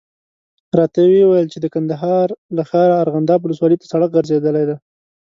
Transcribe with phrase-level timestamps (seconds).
[0.79, 4.63] راته یې وویل چې د کندهار له ښاره ارغنداب ولسوالي ته سړک غځېدلی.